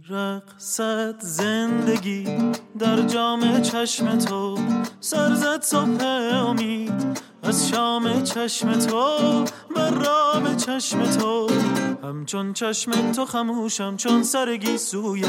میرقصد 0.00 1.14
زندگی 1.20 2.24
در 2.78 3.02
جام 3.02 3.60
چشم 3.60 4.18
تو 4.18 4.58
سرزد 5.00 5.62
صبح 5.62 6.04
امید 6.32 7.20
از 7.42 7.68
شام 7.68 8.22
چشم 8.22 8.72
تو 8.72 9.44
بر 9.76 9.90
رام 9.90 10.56
چشم 10.56 11.04
تو. 11.04 11.48
همچون 12.02 12.52
چشم 12.52 13.12
تو 13.12 13.24
خموشم 13.24 13.96
چون 13.96 14.22
سرگی 14.22 14.78
سویت. 14.78 15.28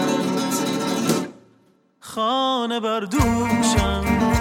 خانه 1.99 2.79
بردوشم 2.79 4.40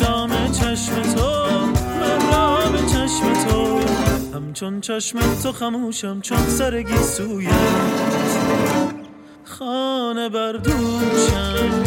شام 0.00 0.52
چشم 0.52 1.02
تو 1.02 1.44
چشم 4.80 5.20
تو. 5.20 5.42
تو 5.42 5.52
خموشم 5.52 6.20
چون 6.20 6.38
سرگی 6.38 6.96
سویت 6.96 7.50
خانه 9.44 10.28
بردوشم 10.28 11.84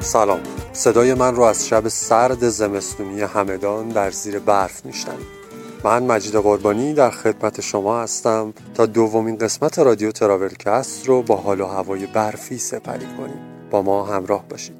سلام. 0.00 0.40
صدای 0.72 1.14
من 1.14 1.34
رو 1.34 1.42
از 1.42 1.68
شب 1.68 1.88
سرد 1.88 2.48
زمستونی 2.48 3.20
همدان 3.20 3.88
در 3.88 4.10
زیر 4.10 4.38
برف 4.38 4.84
میشنوید. 4.84 5.39
من 5.84 6.02
مجید 6.02 6.36
قربانی 6.36 6.94
در 6.94 7.10
خدمت 7.10 7.60
شما 7.60 8.02
هستم 8.02 8.54
تا 8.74 8.86
دومین 8.86 9.38
قسمت 9.38 9.78
رادیو 9.78 10.10
تراولکست 10.12 11.08
رو 11.08 11.22
با 11.22 11.36
حال 11.36 11.60
و 11.60 11.66
هوای 11.66 12.06
برفی 12.06 12.58
سپری 12.58 13.06
کنیم. 13.18 13.40
با 13.70 13.82
ما 13.82 14.06
همراه 14.06 14.48
باشید. 14.48 14.76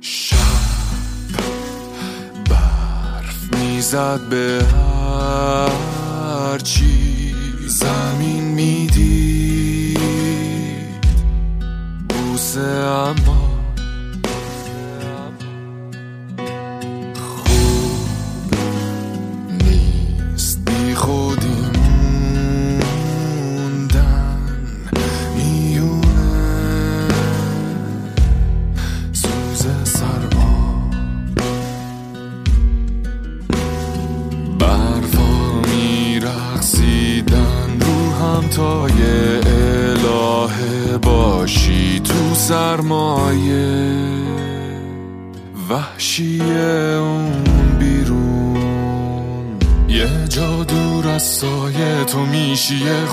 شب 0.00 0.36
برف 2.50 3.50
به 4.30 4.64
هرچی 6.48 7.34
زمین 7.66 8.44
می‌دید. 8.44 9.98
بوسه 12.08 12.60
اما 12.60 13.47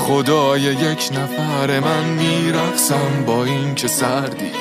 خدای 0.08 0.62
یک 0.62 1.10
نفر 1.12 1.80
من 1.80 2.04
میرقصم 2.04 3.26
با 3.28 3.46
این 3.46 3.76
که 3.76 3.88
سردی 3.88 4.52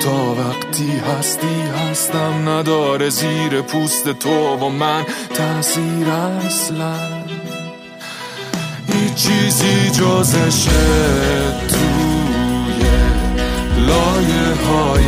تا 0.00 0.34
وقتی 0.34 0.92
هستی 0.96 1.62
هستم 1.90 2.48
نداره 2.48 3.10
زیر 3.10 3.62
پوست 3.62 4.08
تو 4.12 4.56
و 4.56 4.68
من 4.68 5.04
تاثیر 5.34 6.08
اصلا. 6.46 6.94
هیچ 8.92 9.14
چیزی 9.14 9.90
جزشه 9.90 10.70
تو 11.68 11.76
لایه 13.86 14.54
های 14.68 15.04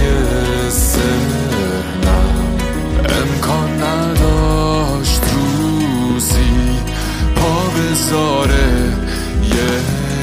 ذهنم. 0.71 2.59
امکان 3.09 3.83
نداشت 3.83 5.23
روزی 5.35 6.79
پا 7.37 7.71
بذاره. 7.71 9.08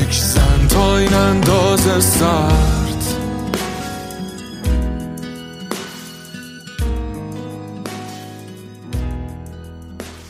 یک 0.02 0.14
زن 0.14 0.68
تا 0.68 0.98
این 0.98 1.14
اندازه 1.14 2.00
سرد. 2.00 2.76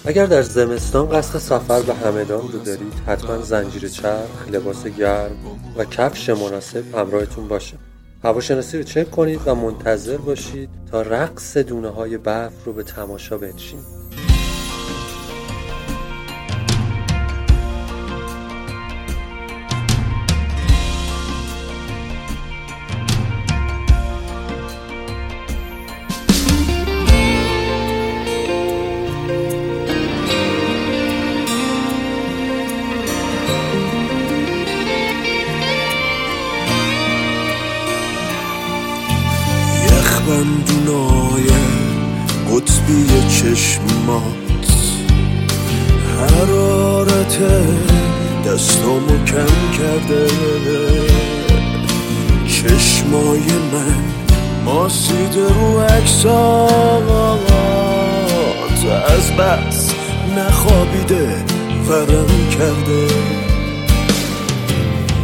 اگر 0.06 0.26
در 0.26 0.42
زمستان 0.42 1.10
قصد 1.10 1.40
سفر 1.40 1.82
به 1.82 1.94
همدان 1.94 2.52
رو 2.52 2.60
دارید 2.60 2.94
حتما 3.08 3.38
زنجیر 3.38 3.88
چرخ، 3.90 4.48
لباس 4.52 4.88
گرم 4.88 5.38
و 5.78 5.86
کفش 5.86 6.30
مناسب 6.30 6.96
همراهتون 6.96 7.48
باشه. 7.48 7.78
هواشناسی 8.24 8.78
رو 8.78 8.84
چک 8.84 9.12
کنید 9.12 9.42
و 9.46 9.56
منتظر 9.56 10.18
باشید 10.18 10.70
تا 10.92 11.02
رقص 11.02 11.58
دونه 11.58 11.90
های 11.90 12.18
برف 12.18 12.66
رو 12.66 12.74
به 12.74 12.84
تماشا 12.84 13.38
بنشینید. 13.38 14.25
بس 59.40 59.90
نخوابیده 60.38 61.44
ورم 61.90 62.50
کرده. 62.52 63.08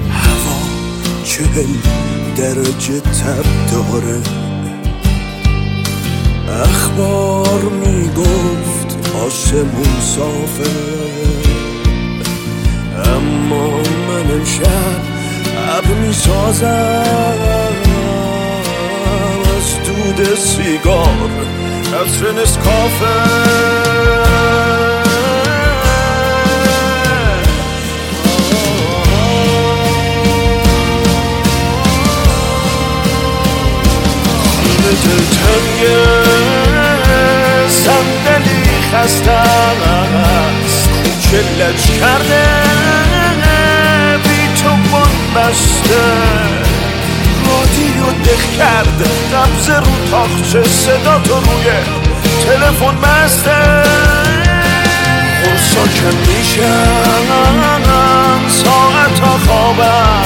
هوا 0.09 0.59
چهل 1.23 1.67
درجه 2.37 2.99
تب 2.99 3.45
داره. 3.71 4.21
اخبار 6.63 7.61
می‌گفت 7.61 8.97
آسمون 9.25 9.99
صافه 10.01 10.71
اما 13.05 13.67
من 14.07 14.31
امشب 14.31 15.01
اب 15.77 15.85
می‌سازم. 15.97 16.65
از 19.57 19.67
دود 19.85 20.35
سیگار 20.35 21.29
از 21.93 22.23
نسکافه 22.23 23.05
دلتنگ 35.03 35.81
صندلی 37.69 38.63
خسته 38.93 39.31
است 39.31 40.89
کوچه 40.89 41.43
لج 41.59 41.99
کرده 41.99 42.43
بی 44.23 44.61
تو 44.61 44.69
بند 44.69 45.33
بسته 45.35 46.40
دخ 48.31 48.57
کرد 48.57 49.07
نبز 49.33 49.69
رو 49.69 50.09
تاخچه 50.11 50.63
صدا 50.63 51.19
تو 51.19 51.33
روی 51.33 51.71
تلفن 52.43 52.95
مسته 52.95 53.83
ساکن 55.73 56.17
میشن 56.27 57.81
ساعت 58.49 59.19
ها 59.19 59.37
خوابم 59.47 60.23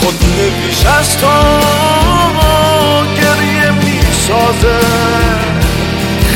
خود 0.00 0.24
نویش 0.38 0.86
از 0.86 1.18
تو 1.18 1.26
گریه 3.16 3.70
می‌سازه 3.70 4.80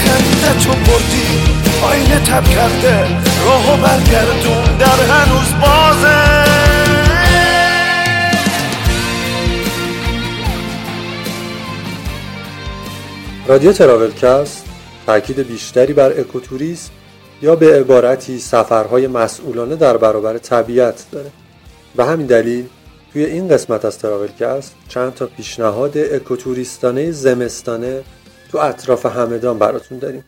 خنده 0.04 0.64
تو 0.64 0.70
بردی 0.70 1.28
آینه 1.82 2.20
تب 2.20 2.48
کرده 2.48 3.06
راهو 3.44 3.76
برگردون 3.76 4.76
در 4.78 5.14
هنوز 5.14 5.54
بازه 5.60 6.52
رادیو 13.52 13.72
تراولکست 13.72 14.64
تاکید 15.06 15.38
بیشتری 15.38 15.93
بر 15.93 16.20
اکوتوریسم 16.20 16.90
یا 17.43 17.56
به 17.56 17.81
عبارتی 17.81 18.38
سفرهای 18.38 19.06
مسئولانه 19.06 19.76
در 19.76 19.96
برابر 19.96 20.38
طبیعت 20.38 21.04
داره. 21.12 21.31
به 21.96 22.04
همین 22.04 22.26
دلیل 22.26 22.66
توی 23.12 23.25
این 23.25 23.49
قسمت 23.49 23.84
از 23.84 23.99
تراولکست 23.99 24.75
چند 24.88 25.14
تا 25.14 25.26
پیشنهاد 25.26 25.99
اکوتوریستانه 25.99 27.10
زمستانه 27.10 28.02
تو 28.52 28.58
اطراف 28.58 29.06
همدان 29.06 29.58
براتون 29.58 29.98
داریم. 29.98 30.25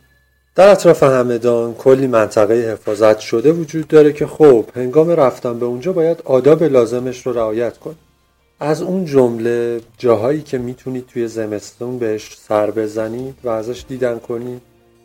در 0.55 0.69
اطراف 0.69 1.03
همدان 1.03 1.73
کلی 1.73 2.07
منطقه 2.07 2.53
حفاظت 2.53 3.19
شده 3.19 3.51
وجود 3.51 3.87
داره 3.87 4.13
که 4.13 4.27
خب 4.27 4.65
هنگام 4.75 5.09
رفتن 5.09 5.59
به 5.59 5.65
اونجا 5.65 5.93
باید 5.93 6.21
آداب 6.25 6.63
لازمش 6.63 7.27
رو 7.27 7.33
رعایت 7.33 7.77
کن 7.77 7.95
از 8.59 8.81
اون 8.81 9.05
جمله 9.05 9.81
جاهایی 9.97 10.41
که 10.41 10.57
می‌تونید 10.57 11.07
توی 11.07 11.27
زمستون 11.27 11.99
بهش 11.99 12.37
سر 12.37 12.71
بزنید 12.71 13.35
و 13.43 13.49
ازش 13.49 13.85
دیدن 13.87 14.19
کنید 14.19 14.61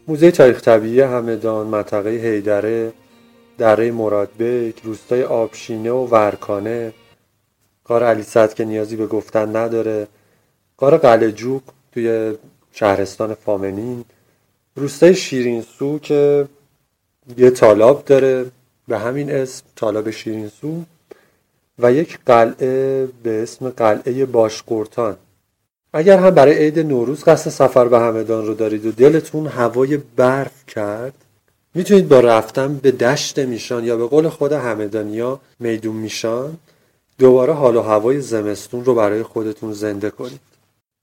موزه 0.09 0.31
تاریخ 0.31 0.61
طبیعی 0.61 1.01
همدان 1.01 1.67
منطقه 1.67 2.11
هیدره 2.11 2.93
دره 3.59 3.91
مرادبک 3.91 4.75
روستای 4.85 5.23
آبشینه 5.23 5.91
و 5.91 6.07
ورکانه. 6.07 6.93
کار 7.85 8.05
علی 8.05 8.25
که 8.57 8.65
نیازی 8.65 8.97
به 8.97 9.07
گفتن 9.07 9.57
نداره. 9.57 10.07
کار 10.77 10.99
قلجوک 10.99 11.63
توی 11.93 12.35
شهرستان 12.73 13.35
فامنین. 13.35 14.05
روستای 14.77 15.15
شیرینسو 15.15 15.99
که 15.99 16.49
یه 17.37 17.51
تالاب 17.51 18.05
داره. 18.05 18.47
به 18.89 18.99
همین 18.99 19.31
اسم 19.31 19.65
تالاب 19.77 20.11
شیرینسو. 20.11 20.85
و 21.83 21.93
یک 21.93 22.19
قلعه 22.27 23.09
به 23.23 23.43
اسم 23.43 23.69
قلعه 23.69 24.27
باشقرتان 24.27 25.17
اگر 25.93 26.19
هم 26.19 26.31
برای 26.31 26.55
عید 26.55 26.79
نوروز 26.79 27.25
قصد 27.25 27.51
سفر 27.51 27.89
به 27.89 27.99
همدان 27.99 28.47
رو 28.47 28.55
دارید 28.55 28.87
و 28.87 28.93
دلتون 28.93 29.47
هوای 29.47 29.97
برف 29.97 30.67
کرد 30.67 31.15
می‌تونید 31.75 32.09
با 32.09 32.21
رفتن 32.21 32.75
به 32.75 32.91
دشت 32.91 33.39
میشان 33.39 33.85
یا 33.85 33.97
به 33.97 34.07
قول 34.07 34.29
خود 34.29 34.53
همدانیا 34.53 35.41
میدون 35.61 35.97
میشان 35.97 36.57
دوباره 37.19 37.53
حال 37.53 37.77
و 37.77 37.83
هوای 37.83 38.21
زمستون 38.21 38.85
رو 38.85 38.95
برای 38.95 39.23
خودتون 39.23 39.73
زنده 39.73 40.11
کنید. 40.11 40.41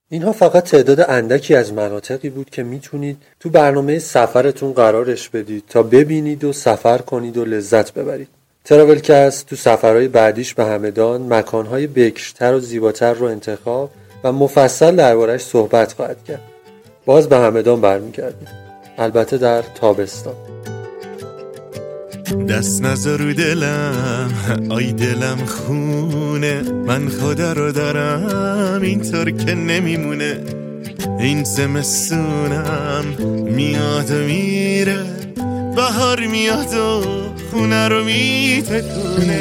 اینها 0.10 0.32
فقط 0.32 0.64
تعداد 0.64 1.00
اندکی 1.00 1.56
از 1.56 1.74
مناطقی 1.74 2.30
بود 2.30 2.50
که 2.50 2.64
می‌تونید 2.64 3.18
تو 3.40 3.50
برنامه 3.50 4.00
سفرتون 4.00 4.74
قرارش 4.74 5.30
بدید 5.30 5.64
تا 5.70 5.84
ببینید 5.84 6.44
و 6.44 6.54
سفر 6.54 6.98
کنید 6.98 7.38
و 7.38 7.46
لذت 7.46 7.94
ببرید. 7.94 8.37
تراولکست 8.68 9.46
تو 9.46 9.56
سفرهای 9.56 10.08
بعدیش 10.08 10.54
به 10.54 10.66
همدان 10.66 11.34
مکانهای 11.34 11.88
بکرتر 11.88 12.54
و 12.54 12.60
زیباتر 12.60 13.14
رو 13.14 13.26
انتخاب 13.26 13.92
و 14.24 14.32
مفصل 14.32 14.96
دربارهش 14.96 15.42
صحبت 15.42 15.94
خواهد 15.94 16.24
کرد. 16.28 16.42
باز 17.06 17.30
به 17.30 17.38
همدان 17.38 17.82
برمیگردیم. 17.82 18.48
البته 18.98 19.38
در 19.38 19.62
تابستان. 19.62 20.34
دست 22.50 22.82
نظر 22.82 23.18
دلم 23.18 24.34
آی 24.70 24.94
دلم 24.94 25.38
خونه. 25.46 26.62
من 26.62 27.10
خدا 27.10 27.54
رو 27.54 27.72
دارم 27.72 28.82
اینطور 28.82 29.32
که 29.32 29.54
نمیمونه. 29.54 30.40
این 31.20 31.44
زمستونم 31.44 33.06
میاد 33.46 34.12
و 34.12 34.16
میره 34.16 35.04
بهار 35.76 36.20
میاد 36.20 36.74
و 36.74 37.27
خونه 37.58 37.88
رو 37.88 38.04
میتکونه. 38.04 39.40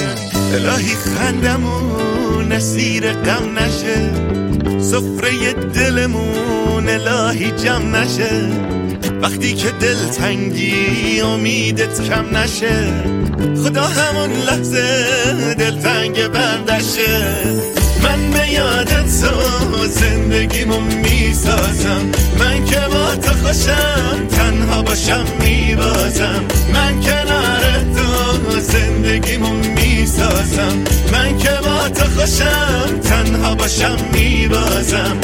الهی 0.54 0.94
خندمون 0.94 2.52
نسیر 2.52 3.12
غم 3.12 3.58
نشه. 3.58 4.10
سفره 4.80 5.52
دلمون 5.52 6.88
الهی 6.88 7.50
جمع 7.50 8.00
نشه. 8.00 8.48
وقتی 9.22 9.54
که 9.54 9.70
دل 9.80 10.08
تنگی 10.08 11.20
امیدت 11.20 12.02
کم 12.08 12.36
نشه. 12.36 12.92
خدا 13.64 13.84
همون 13.84 14.32
لحظه 14.32 15.54
دل 15.58 15.80
تنگ 15.80 16.26
بندشه 16.26 17.26
من 18.02 18.30
به 18.30 18.52
یادت 18.52 19.20
تو 19.20 19.86
زندگیمو 19.86 20.80
می‌سازم. 20.80 22.10
من 22.38 22.64
که 22.64 22.80
با 22.92 23.14
تو 23.14 23.46
خوشم 23.46 24.26
تنها 24.30 24.82
باشم 24.82 25.24
میبازم. 25.40 26.44
من 26.74 27.00
کنار 27.00 27.62
تو 27.96 28.05
زندگیمو 29.26 29.54
می‌سازم. 29.54 30.84
من 31.12 31.38
که 31.38 31.50
با 31.64 31.88
تو 31.88 32.20
خوشم 32.20 33.00
تنها 33.00 33.54
باشم 33.54 33.96
میبازم. 34.12 35.20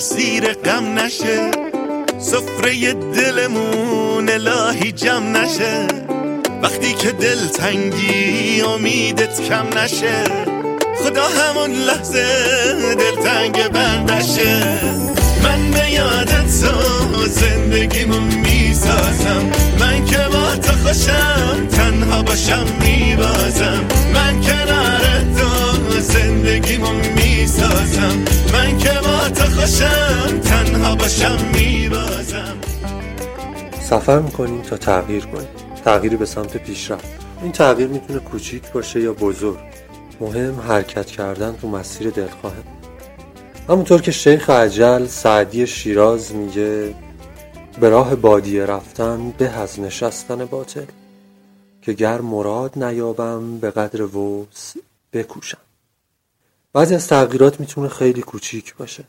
اسیر 0.00 0.52
غم 0.52 0.98
نشه. 0.98 1.69
سفره 2.20 2.92
دلمون 2.92 4.28
الهی 4.28 4.92
جمع 4.92 5.42
نشه. 5.42 5.86
وقتی 6.62 6.94
که 6.94 7.12
دل 7.12 7.48
تنگی 7.48 8.62
امیدت 8.62 9.40
کم 9.48 9.78
نشه. 9.78 10.24
خدا 11.04 11.24
همون 11.24 11.70
لحظه 11.70 12.26
دل 12.98 13.22
تنگ 13.22 13.68
بندشه 13.68 14.62
من 15.44 15.70
به 15.70 15.90
یادت 15.90 16.60
تو 16.60 17.26
زندگیمو 17.26 18.20
می‌سازم. 18.20 19.50
من 19.80 20.04
که 20.04 20.18
با 20.18 20.56
تو 20.56 20.72
خوشم 20.88 21.66
تنها 21.66 22.22
باشم 22.22 22.64
میبازم. 22.80 23.84
من 24.14 24.40
کنار 24.40 25.02
تو 25.38 25.49
زندگیمو 26.12 26.92
می‌سازم. 26.92 28.24
من 28.52 28.78
که 28.78 28.90
تو 29.34 29.44
خوشم 29.44 30.38
تنها 30.38 30.94
باشم 30.96 31.38
میبازم. 31.54 32.56
سفر 33.80 34.18
می‌کنیم 34.18 34.62
تا 34.62 34.76
تغییر 34.76 35.26
کنیم. 35.26 35.48
تغییری 35.84 36.16
به 36.16 36.26
سمت 36.26 36.56
پیشرفت. 36.56 37.08
این 37.42 37.52
تغییر 37.52 37.88
می‌تونه 37.88 38.18
کوچیک 38.18 38.62
باشه 38.72 39.00
یا 39.00 39.12
بزرگ. 39.12 39.58
مهم 40.20 40.60
حرکت 40.68 41.06
کردن 41.06 41.56
تو 41.56 41.68
مسیر 41.68 42.10
دلخواهه. 42.10 42.62
همونطور 43.68 44.00
که 44.00 44.10
شیخ 44.10 44.50
عجل 44.50 45.06
سعدی 45.06 45.66
شیراز 45.66 46.34
میگه 46.34 46.94
به 47.80 47.88
راه 47.88 48.14
بادیه 48.14 48.66
رفتن 48.66 49.30
به 49.38 49.48
از 49.48 49.80
نشستن 49.80 50.44
باطل. 50.44 50.84
که 51.82 51.92
گر 51.92 52.20
مراد 52.20 52.84
نیابم 52.84 53.58
به 53.58 53.70
قدر 53.70 54.02
وس 54.02 54.74
بکوشم. 55.12 55.58
بعضی 56.72 56.94
از 56.94 57.08
تغییرات 57.08 57.60
می‌تونه 57.60 57.88
خیلی 57.88 58.22
کوچیک 58.22 58.74
باشه. 58.74 59.04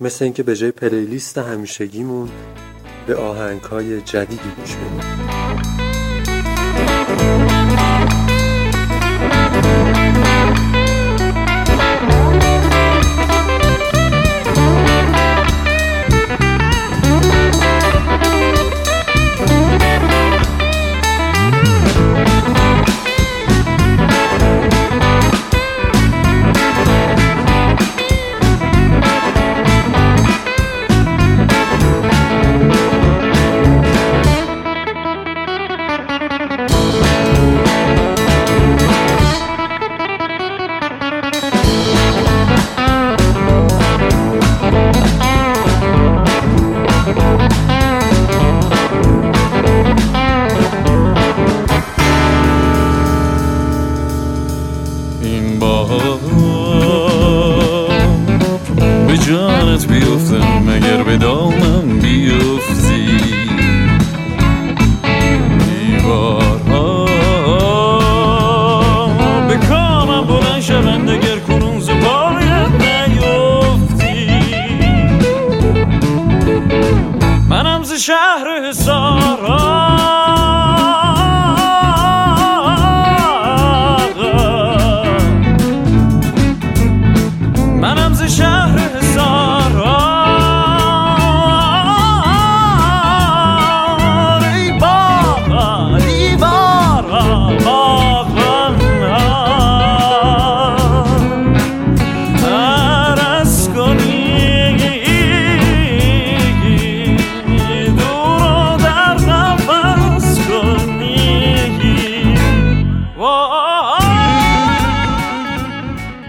مثل 0.00 0.24
اینکه 0.24 0.42
به 0.42 0.56
جای 0.56 0.70
پلیلیست 0.70 1.38
همیشگیمون 1.38 2.30
به 3.06 3.16
آهنگ 3.16 3.60
های 3.60 4.00
جدیدی 4.00 4.50
گوش 4.56 4.74
بدیم. 4.74 5.37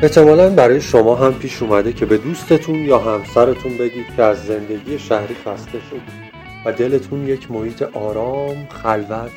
احتمالا 0.01 0.49
برای 0.49 0.81
شما 0.81 1.15
هم 1.15 1.33
پیش 1.33 1.61
اومده 1.61 1.93
که 1.93 2.05
به 2.05 2.17
دوستتون 2.17 2.75
یا 2.75 2.99
همسرتون 2.99 3.77
بگید 3.77 4.05
که 4.15 4.23
از 4.23 4.45
زندگی 4.45 4.99
شهری 4.99 5.35
خسته 5.45 5.79
شدید 5.89 6.31
و 6.65 6.71
دلتون 6.71 7.27
یک 7.27 7.51
محیط 7.51 7.81
آرام، 7.81 8.67
خلوت 8.83 9.31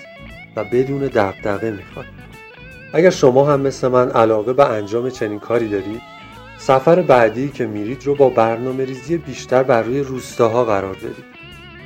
و 0.56 0.64
بدون 0.64 0.98
دغدغه 0.98 1.70
می‌خواد. 1.70 2.06
اگر 2.92 3.10
شما 3.10 3.52
هم 3.52 3.60
مثل 3.60 3.88
من 3.88 4.10
علاقه 4.10 4.52
به 4.52 4.68
انجام 4.68 5.10
چنین 5.10 5.38
کاری 5.38 5.68
دارید، 5.68 6.02
سفر 6.58 7.02
بعدی 7.02 7.48
که 7.48 7.66
میرید 7.66 8.06
رو 8.06 8.14
با 8.14 8.28
برنامه 8.28 8.84
ریزی 8.84 9.16
بیشتر 9.16 9.62
بر 9.62 9.82
روی 9.82 10.00
روستاها 10.00 10.64
قرار 10.64 10.94
بدید. 10.94 11.24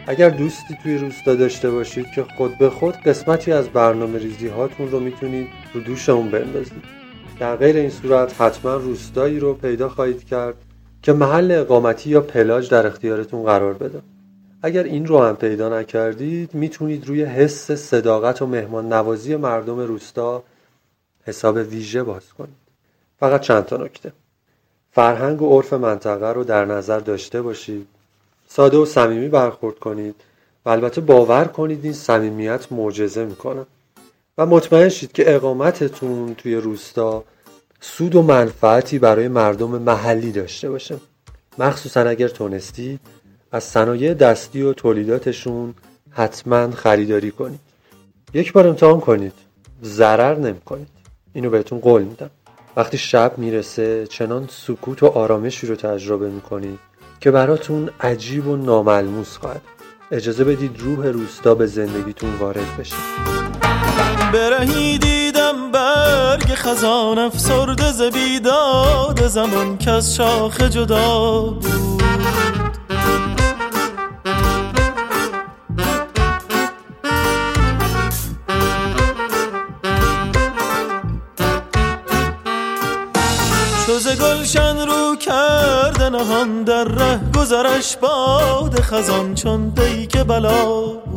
اگر 0.06 0.28
دوستی 0.28 0.76
توی 0.82 0.98
روستا 0.98 1.34
داشته 1.34 1.70
باشید 1.70 2.06
که 2.14 2.24
خود 2.36 2.58
به 2.58 2.70
خود 2.70 2.94
قسمتی 2.94 3.52
از 3.52 3.68
برنامه 3.68 4.18
ریزی 4.18 4.48
هاتون 4.48 4.90
رو 4.90 5.00
می‌تونید 5.00 5.48
رو 5.74 5.80
دوش 5.80 6.08
اون 6.08 6.28
بندازید. 6.30 6.95
در 7.40 7.56
غیر 7.56 7.76
این 7.76 7.90
صورت 7.90 8.40
حتما 8.40 8.74
روستایی 8.74 9.40
رو 9.40 9.54
پیدا 9.54 9.88
خواهید 9.88 10.24
کرد 10.24 10.54
که 11.02 11.12
محل 11.12 11.50
اقامتی 11.52 12.10
یا 12.10 12.20
پلاژ 12.20 12.68
در 12.68 12.86
اختیارتون 12.86 13.44
قرار 13.44 13.74
بده. 13.74 14.00
اگر 14.62 14.82
این 14.82 15.06
رو 15.06 15.22
هم 15.22 15.36
پیدا 15.36 15.80
نکردید 15.80 16.54
می‌تونید 16.54 17.06
روی 17.08 17.24
حس 17.24 17.70
صداقت 17.72 18.42
و 18.42 18.46
مهمان 18.46 18.92
نوازی 18.92 19.36
مردم 19.36 19.78
روستا 19.78 20.42
حساب 21.24 21.56
ویژه 21.56 22.02
باز 22.02 22.32
کنید. 22.38 22.56
فقط 23.20 23.40
چند 23.40 23.64
تا 23.64 23.76
نکته. 23.76 24.12
فرهنگ 24.92 25.42
و 25.42 25.56
عرف 25.56 25.72
منطقه 25.72 26.32
رو 26.32 26.44
در 26.44 26.64
نظر 26.64 26.98
داشته 26.98 27.42
باشید. 27.42 27.86
ساده 28.48 28.76
و 28.76 28.84
صمیمی 28.84 29.28
برخورد 29.28 29.78
کنید. 29.78 30.14
و 30.64 30.68
البته 30.68 31.00
باور 31.00 31.44
کنید 31.44 31.84
این 31.84 31.92
صمیمیت 31.92 32.72
معجزه 32.72 33.24
می‌کنه. 33.24 33.66
و 34.38 34.46
مطمئن 34.46 34.88
شید 34.88 35.12
که 35.12 35.34
اقامتتون 35.34 36.34
توی 36.34 36.54
روستا 36.54 37.24
سود 37.80 38.14
و 38.14 38.22
منفعتی 38.22 38.98
برای 38.98 39.28
مردم 39.28 39.70
محلی 39.70 40.32
داشته 40.32 40.70
باشه. 40.70 40.96
مخصوصا 41.58 42.00
اگر 42.00 42.28
تونستید 42.28 43.00
از 43.52 43.64
صنایع 43.64 44.14
دستی 44.14 44.62
و 44.62 44.72
تولیداتشون 44.72 45.74
حتما 46.10 46.70
خریداری 46.70 47.30
کنید. 47.30 47.60
یک 48.34 48.52
بار 48.52 48.68
امتحان 48.68 49.00
کنید. 49.00 49.32
ضرر 49.84 50.38
نمی‌کنید. 50.38 50.88
اینو 51.32 51.50
بهتون 51.50 51.78
قول 51.78 52.02
میدم. 52.02 52.30
وقتی 52.76 52.98
شب 52.98 53.38
می‌رسه 53.38 54.06
چنان 54.06 54.48
سکوت 54.50 55.02
و 55.02 55.06
آرامشی 55.06 55.66
رو 55.66 55.74
تجربه 55.74 56.30
می‌کنید 56.30 56.78
که 57.20 57.30
براتون 57.30 57.90
عجیب 58.00 58.46
و 58.46 58.56
ناملموس 58.56 59.36
خواهد. 59.36 59.62
اجازه 60.10 60.44
بدید 60.44 60.80
روح 60.80 61.06
روستا 61.06 61.54
به 61.54 61.66
زندگیتون 61.66 62.34
وارد 62.34 62.76
بشه. 62.78 63.35
برهی 64.32 64.98
دیدم 64.98 65.70
برگ 65.72 66.54
خزان 66.54 67.18
افسرده 67.18 67.92
ز 67.92 68.02
بیداد 68.02 69.26
زمان 69.26 69.78
که 69.78 69.90
از 69.90 70.14
شاخ 70.14 70.60
جدا 70.60 71.40
بود. 71.40 71.66
چو 83.86 83.98
ز 83.98 84.08
گلشن 84.08 84.86
رو 84.86 85.16
کرده 85.16 86.08
نهان 86.08 86.62
در 86.64 86.84
ره 86.84 87.20
گذرش 87.36 87.96
باد 87.96 88.80
خزان 88.80 89.34
چون 89.34 89.70
پیک 89.74 90.16
بلا 90.16 90.66
بود. 90.66 91.15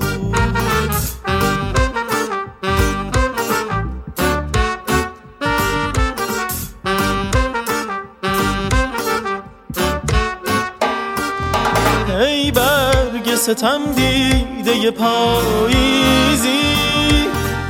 ای 12.20 12.52
برگ 12.52 13.36
ستم 13.36 13.80
دیده 13.96 14.92
پاییزی 14.92 16.60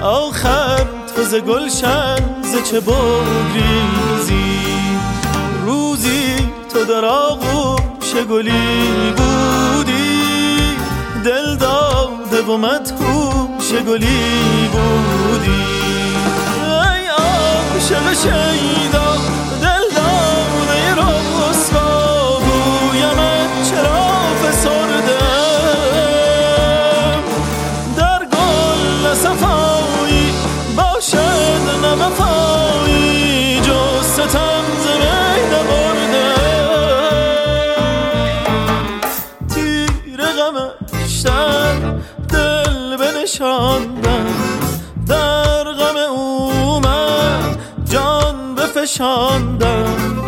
آخر 0.02 0.86
تو 1.16 1.24
ز 1.24 1.36
گلشن 1.36 2.42
ز 2.42 2.70
چه 2.70 2.80
بگریزی. 2.80 4.44
روزی 5.66 6.36
تو 6.74 6.86
در 6.86 7.06
آغوش 7.06 8.16
گلی 8.30 9.14
بودی 9.18 10.60
دل 11.26 11.56
داده 11.56 12.42
و 12.42 12.58
مدهوش 12.58 13.72
گلی 13.88 14.70
بودی. 14.72 15.64
ای 16.62 17.08
عاشق 17.08 18.14
شیدا 18.14 19.16
چرا 24.64 25.00
فسردم 25.10 26.50
در 27.98 28.26
گل 28.26 29.14
صفایی 29.14 30.34
باشد 30.78 31.64
نه 31.82 31.94
وفایی 31.94 33.62
جز 33.62 34.06
ستم 34.06 34.64
ز 34.82 34.88
می 34.88 35.44
نبردم 35.54 36.50
تیر 39.54 40.22
غمش 40.22 41.22
در 41.22 41.80
دل 42.30 42.98
بنشاندم. 42.98 44.26
در 45.08 45.64
غم 45.64 45.98
او 46.12 46.80
من 46.80 47.58
جان 47.92 48.56
بفشاندم. 48.56 50.19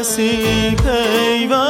خسی 0.00 0.76
پیوست. 0.76 1.60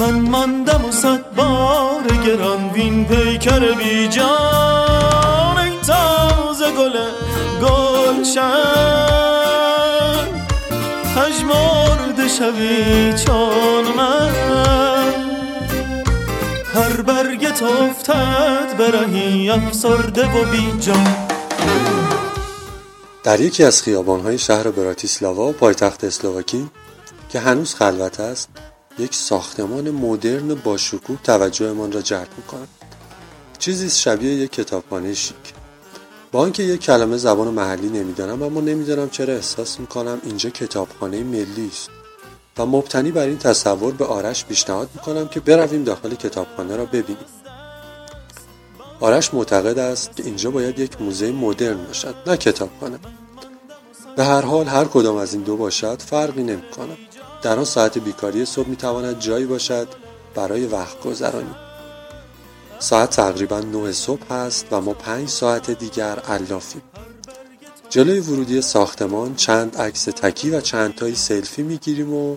من 0.00 0.10
ماندم 0.10 0.84
و 0.84 0.90
صد 0.90 1.34
بار 1.36 2.02
گران 2.26 2.70
وین 2.74 3.04
پیکر 3.04 3.58
بی 3.58 4.08
جان 4.08 5.58
ای 5.58 5.70
تازه 5.86 6.70
گل 6.70 6.98
گلشن. 7.62 8.44
پژمرده 11.16 12.28
شوی 12.28 13.12
چون 13.26 13.84
من. 13.96 14.34
هر 16.74 17.02
برگت 17.02 17.62
افتد 17.62 18.76
برهی 18.78 19.50
افسرده 19.50 20.26
و 20.26 20.44
بی 20.44 20.72
جان. 20.80 21.33
در 23.24 23.40
یکی 23.40 23.64
از 23.64 23.82
خیابانهای 23.82 24.38
شهر 24.38 24.70
براتیسلاوا 24.70 25.52
پایتخت 25.52 26.04
اسلواکی 26.04 26.70
که 27.28 27.40
هنوز 27.40 27.74
خلوت 27.74 28.20
است 28.20 28.48
یک 28.98 29.14
ساختمان 29.14 29.90
مدرن 29.90 30.54
با 30.54 30.76
شکوه 30.76 31.18
توجهمان 31.24 31.92
را 31.92 32.02
جلب 32.02 32.28
می‌کند. 32.36 32.68
چیزی 33.58 33.90
شبیه 33.90 34.34
یک 34.34 34.52
کتابخانه 34.52 35.14
شیک. 35.14 35.54
با 36.32 36.44
اینکه 36.44 36.62
یک 36.62 36.80
کلمه 36.80 37.16
زبان 37.16 37.48
محلی 37.48 37.88
نمی‌دانم 37.88 38.42
اما 38.42 38.60
نمی‌دانم 38.60 39.10
چرا 39.10 39.34
احساس 39.34 39.80
می‌کنم 39.80 40.20
اینجا 40.24 40.50
کتابخانه 40.50 41.22
ملی 41.22 41.70
است. 41.72 41.90
و 42.58 42.66
مبتنی 42.66 43.10
بر 43.10 43.26
این 43.26 43.38
تصور 43.38 43.92
به 43.92 44.04
آرش 44.04 44.44
پیشنهاد 44.44 44.88
می‌کنم 44.94 45.28
که 45.28 45.40
برویم 45.40 45.84
داخل 45.84 46.14
کتابخانه 46.14 46.76
را 46.76 46.84
ببینیم. 46.84 47.43
آرش 49.04 49.34
معتقد 49.34 49.78
است 49.78 50.16
که 50.16 50.22
اینجا 50.22 50.50
باید 50.50 50.78
یک 50.78 51.00
موزه 51.00 51.32
مدرن 51.32 51.84
باشد 51.84 52.14
نه 52.26 52.36
کتابخانه 52.36 52.98
به 54.16 54.24
هر 54.24 54.40
حال 54.40 54.66
هر 54.66 54.84
کدام 54.84 55.16
از 55.16 55.34
این 55.34 55.42
دو 55.42 55.56
باشد 55.56 56.02
فرقی 56.02 56.42
نمی‌کنه. 56.42 56.96
در 57.42 57.58
آن 57.58 57.64
ساعت 57.64 57.98
بیکاری 57.98 58.44
صبح 58.44 58.68
می‌تواند 58.68 59.18
جایی 59.18 59.46
باشد 59.46 59.88
برای 60.34 60.66
وقت 60.66 61.00
گذرانی 61.00 61.54
ساعت 62.78 63.10
تقریبا 63.10 63.60
9 63.60 63.92
صبح 63.92 64.32
است 64.32 64.66
و 64.70 64.80
ما 64.80 64.92
پنج 64.92 65.28
ساعت 65.28 65.70
دیگر 65.70 66.18
علافیم 66.18 66.82
جلوی 67.90 68.20
ورودی 68.20 68.62
ساختمان 68.62 69.34
چند 69.34 69.76
عکس 69.76 70.04
تکی 70.04 70.50
و 70.50 70.60
چند 70.60 70.94
تایی 70.94 71.14
سلفی 71.14 71.62
می‌گیریم 71.62 72.14
و 72.14 72.36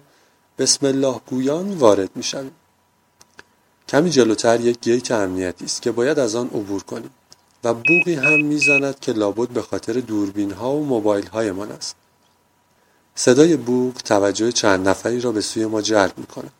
بسم 0.57 0.85
الله 0.85 1.21
گویان 1.27 1.73
وارد 1.73 2.09
می‌شویم. 2.15 2.51
کمی 3.89 4.09
جلوتر 4.09 4.61
یک 4.61 4.79
گیت 4.81 5.11
امنیتی 5.11 5.65
است 5.65 5.81
که 5.81 5.91
باید 5.91 6.19
از 6.19 6.35
آن 6.35 6.47
عبور 6.47 6.83
کنیم 6.83 7.09
و 7.63 7.73
بوقی 7.73 8.13
هم 8.13 8.45
می‌زند 8.45 8.99
که 8.99 9.11
لابد 9.13 9.49
به 9.49 9.61
خاطر 9.61 9.93
دوربین 9.93 10.51
ها 10.51 10.71
و 10.71 10.85
موبایل 10.85 11.27
هایمان 11.27 11.71
است 11.71 11.95
صدای 13.15 13.55
بوق 13.55 13.93
توجه 14.05 14.51
چند 14.51 14.89
نفری 14.89 15.21
را 15.21 15.31
به 15.31 15.41
سوی 15.41 15.65
ما 15.65 15.81
جلب 15.81 16.17
می 16.17 16.25
کند. 16.25 16.51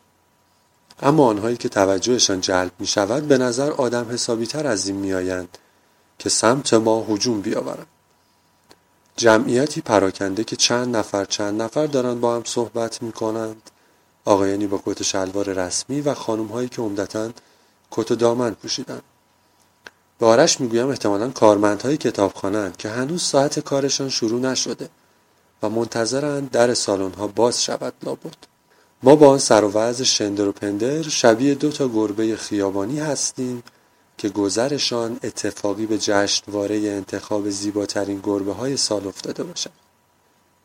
اما 1.02 1.26
آنهایی 1.26 1.56
که 1.56 1.68
توجهشان 1.68 2.40
جلب 2.40 2.72
می 2.78 2.86
شود 2.86 3.28
به 3.28 3.38
نظر 3.38 3.70
آدم 3.70 4.10
حسابی 4.10 4.46
تر 4.46 4.66
از 4.66 4.86
این 4.86 4.96
می 4.96 5.14
آیند 5.14 5.58
که 6.18 6.28
سمت 6.28 6.74
ما 6.74 7.06
هجوم 7.08 7.40
بیاورند. 7.40 7.86
جمعیتی 9.16 9.80
پراکنده 9.80 10.44
که 10.44 10.56
چند 10.56 10.96
نفر 10.96 11.24
چند 11.24 11.62
نفر 11.62 11.86
دارند 11.86 12.20
با 12.20 12.36
هم 12.36 12.42
صحبت 12.44 13.02
می 13.02 13.12
کنند 13.12 13.70
آقایانی 14.28 14.66
با 14.66 14.82
کت 14.86 15.02
شلوار 15.02 15.52
رسمی 15.52 16.00
و 16.00 16.14
خانم 16.14 16.46
هایی 16.46 16.68
که 16.68 16.82
عمدتا 16.82 17.30
کت 17.90 18.10
و 18.10 18.14
دامن 18.14 18.50
پوشیدند 18.50 19.02
به 20.18 20.26
آرش 20.26 20.60
می‌گویم 20.60 20.88
احتمالا 20.88 21.30
کارمندهای 21.30 21.96
کتابخانه 21.96 22.72
که 22.78 22.88
هنوز 22.88 23.22
ساعت 23.22 23.60
کارشان 23.60 24.08
شروع 24.08 24.40
نشده 24.40 24.88
و 25.62 25.68
منتظرند 25.68 26.50
در 26.50 26.74
سالن 26.74 27.12
ها 27.12 27.26
باز 27.26 27.64
شود 27.64 27.92
لابد. 28.02 28.36
ما 29.02 29.16
با 29.16 29.28
آن 29.28 29.38
سر 29.38 29.64
و 29.64 29.72
وضع 29.72 30.04
شندر 30.04 30.48
و 30.48 30.52
پندر 30.52 31.02
شبیه 31.02 31.54
دو 31.54 31.70
تا 31.70 31.88
گربه 31.88 32.36
خیابانی 32.36 33.00
هستیم 33.00 33.62
که 34.18 34.28
گذرشان 34.28 35.20
اتفاقی 35.22 35.86
به 35.86 35.98
جشنواره 35.98 36.76
انتخاب 36.76 37.50
زیباترین 37.50 38.20
گربه 38.22 38.52
های 38.52 38.76
سال 38.76 39.08
افتاده 39.08 39.42
باشد. 39.42 39.87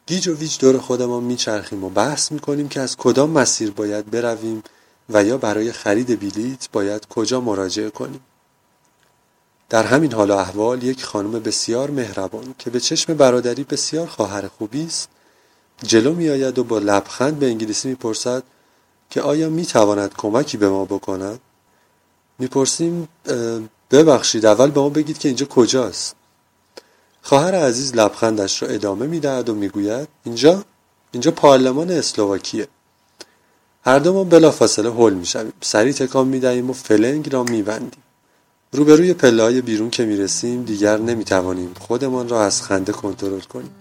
گیج 0.08 0.28
و 0.28 0.36
ویج 0.36 0.58
دور 0.60 0.78
خودمان 0.78 1.24
میچرخیم 1.24 1.84
و 1.84 1.90
بحث 1.90 2.32
می‌کنیم 2.32 2.70
که 2.70 2.80
از 2.80 2.98
کدام 2.98 3.30
مسیر 3.30 3.72
باید 3.72 4.12
برویم 4.12 4.64
و 5.10 5.24
یا 5.24 5.38
برای 5.38 5.72
خرید 5.72 6.20
بلیت 6.20 6.70
باید 6.72 7.08
کجا 7.08 7.42
مراجعه 7.42 7.90
کنیم. 7.90 8.20
در 9.70 9.84
همین 9.84 10.14
حال 10.14 10.32
و 10.32 10.36
احوال 10.36 10.84
یک 10.84 11.04
خانم 11.04 11.32
بسیار 11.32 11.92
مهربان 11.92 12.56
که 12.60 12.70
به 12.70 12.80
چشم 12.80 13.14
برادری 13.14 13.64
بسیار 13.64 14.08
خواهر 14.08 14.48
خوبی 14.48 14.86
است 14.86 15.10
جلو 15.84 16.14
می 16.14 16.30
آید 16.30 16.60
و 16.60 16.64
با 16.64 16.80
لبخند 16.80 17.40
به 17.40 17.46
انگلیسی 17.46 17.88
می‌پرسد 17.88 18.44
که 19.10 19.22
آیا 19.22 19.50
می 19.50 19.66
تواند 19.66 20.14
کمکی 20.18 20.58
به 20.58 20.70
ما 20.70 20.86
بکند؟ 20.86 21.40
می‌پرسیم 22.40 23.08
ببخشید 23.92 24.46
اول 24.46 24.72
به 24.72 24.80
ما 24.80 24.90
بگید 24.90 25.18
که 25.18 25.28
اینجا 25.28 25.46
کجاست. 25.46 26.16
خواهر 27.26 27.56
عزیز 27.56 27.96
لبخندش 27.96 28.64
را 28.64 28.70
ادامه 28.70 29.08
می‌دهد 29.08 29.50
و 29.50 29.56
می‌گوید 29.56 30.08
اینجا 30.24 30.64
اینجا 31.12 31.32
پارلمان 31.32 31.92
اسلواکیه. 31.92 32.68
هر 33.86 34.00
دومان 34.00 34.30
بلافاصله 34.30 34.92
هل 34.92 35.14
می‌شویم. 35.14 35.54
سری 35.62 35.94
تکان 35.94 36.28
می‌دهیم 36.28 36.70
و 36.70 36.74
فلنگ 36.74 37.34
را 37.34 37.44
میبندیم. 37.44 38.04
روبروی 38.72 39.14
پله 39.14 39.44
های 39.44 39.62
بیرون 39.62 39.90
که 39.90 40.06
می‌رسیم 40.06 40.64
دیگر 40.64 40.98
نمی‌توانیم 40.98 41.74
خودمان 41.80 42.30
را 42.30 42.44
از 42.44 42.62
خنده 42.62 42.92
کنترل 42.92 43.40
کنیم 43.40 43.72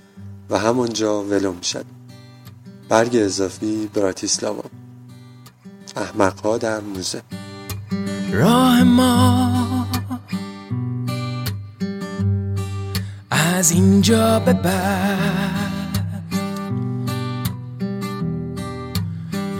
و 0.50 0.58
همانجا 0.58 1.22
ولو 1.22 1.52
می‌شد 1.52 1.84
برگ 2.88 3.16
اضافی 3.16 3.90
براتیسلاوا. 3.94 4.64
احمقها 5.96 6.58
در 6.58 6.80
موزه. 6.80 7.22
راه 8.32 8.82
ما 8.82 9.61
از 13.62 13.70
اینجا 13.70 14.38
به 14.38 14.52
بعد. 14.52 16.04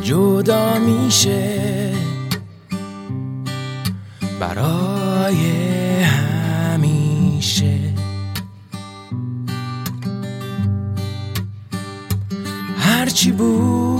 جدا 0.02 0.78
میشه 0.78 1.92
برای 4.40 6.02
همیشه. 6.02 7.78
هرچی 12.78 13.32
بود 13.32 13.91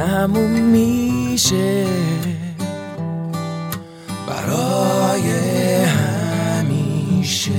تموم 0.00 0.50
میشه. 0.50 1.86
برای 4.26 5.30
همیشه. 6.54 7.52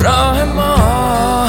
راه 0.00 0.44
ما 0.44 1.48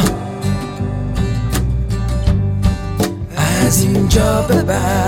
از 3.66 3.84
اینجا 3.84 4.42
به 4.42 4.64
بعد. 4.64 4.99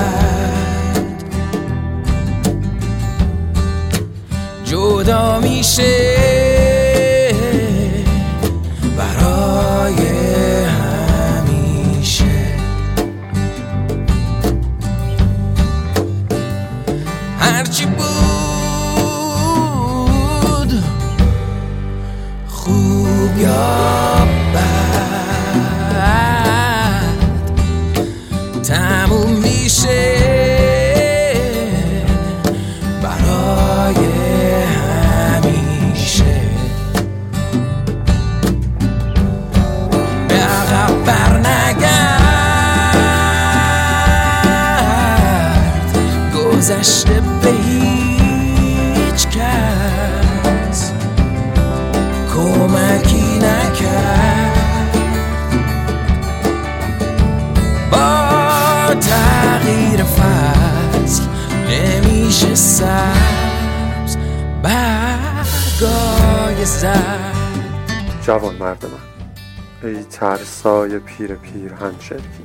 ای 69.83 70.03
ترسای 70.03 70.99
پیر 70.99 71.35
پیر 71.35 71.73
هنچرکی 71.73 72.43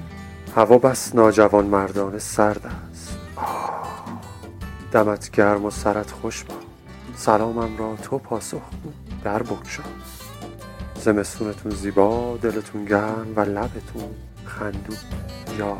هوا 0.56 0.78
بس 0.78 1.14
ناجوان 1.14 1.66
مردانه 1.66 2.18
سرد 2.18 2.66
است. 2.66 3.18
آه. 3.36 4.04
دمت 4.92 5.30
گرم 5.30 5.64
و 5.64 5.70
سرت 5.70 6.10
خوش 6.10 6.44
باد. 6.44 6.56
سلامم 7.16 7.76
را 7.78 7.96
تو 8.02 8.18
پاسخ 8.18 8.56
گو 8.84 8.92
در 9.24 9.42
بگشا. 9.42 9.82
زمستونتون 10.94 11.72
زیبا 11.72 12.38
دلتون 12.42 12.84
گرم 12.84 13.26
و 13.36 13.40
لبتون 13.40 14.10
خندو 14.44 14.94
یا 15.58 15.76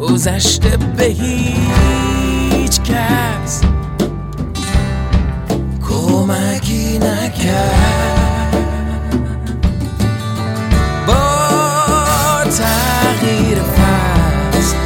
گذشته 0.00 0.76
به 0.96 1.04
هیچ 1.04 2.80
کس 2.80 3.77
کمکی 6.08 6.98
نکرد. 6.98 8.56
با 11.06 11.14
تغییر 12.44 13.58
فصل 13.58 14.76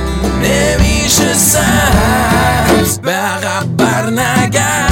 نمیشه 0.42 1.34
سبز. 1.34 2.98
به 2.98 3.12
عقب 3.12 3.66
بر 3.76 4.10
نگرد 4.10 4.91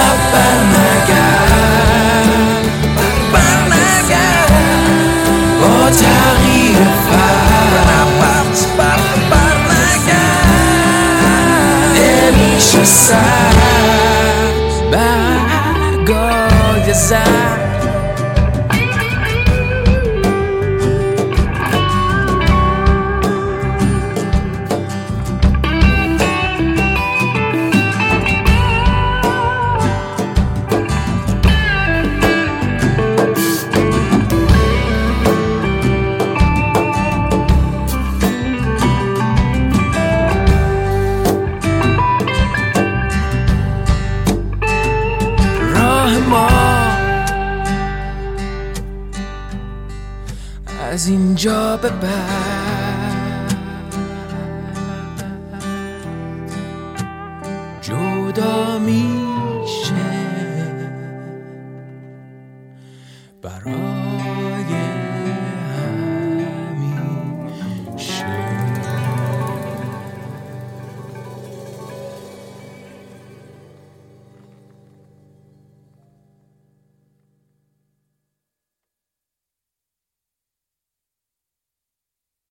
نمیشه 12.81 13.70
از 50.91 51.07
اینجا 51.07 51.77
به 51.77 51.89
بعد. 51.89 52.70